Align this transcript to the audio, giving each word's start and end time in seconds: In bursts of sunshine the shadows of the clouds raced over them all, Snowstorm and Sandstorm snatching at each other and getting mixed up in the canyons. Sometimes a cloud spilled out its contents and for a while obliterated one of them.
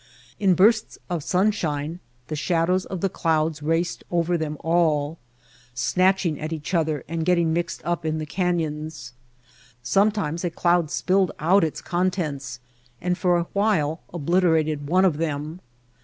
In 0.39 0.55
bursts 0.55 0.97
of 1.11 1.23
sunshine 1.23 1.99
the 2.27 2.35
shadows 2.35 2.85
of 2.87 3.01
the 3.01 3.07
clouds 3.09 3.61
raced 3.61 4.03
over 4.09 4.35
them 4.35 4.57
all, 4.61 5.19
Snowstorm 5.75 5.77
and 5.77 5.77
Sandstorm 5.77 5.91
snatching 5.91 6.39
at 6.41 6.53
each 6.53 6.73
other 6.73 7.03
and 7.07 7.23
getting 7.23 7.53
mixed 7.53 7.85
up 7.85 8.03
in 8.03 8.17
the 8.17 8.25
canyons. 8.25 9.13
Sometimes 9.83 10.43
a 10.43 10.49
cloud 10.49 10.89
spilled 10.89 11.33
out 11.37 11.63
its 11.63 11.81
contents 11.83 12.59
and 12.99 13.15
for 13.15 13.37
a 13.37 13.47
while 13.53 14.01
obliterated 14.11 14.87
one 14.87 15.05
of 15.05 15.17
them. 15.17 15.61